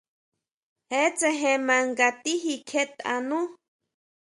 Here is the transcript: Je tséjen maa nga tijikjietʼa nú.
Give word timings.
Je 0.91 1.01
tséjen 1.17 1.61
maa 1.67 1.83
nga 1.91 2.07
tijikjietʼa 2.21 3.13
nú. 3.27 3.39